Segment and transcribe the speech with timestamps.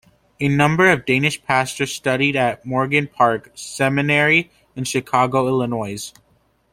[0.39, 6.11] A number of Danish pastors studied at Morgan Park Seminary in Chicago, Illinois.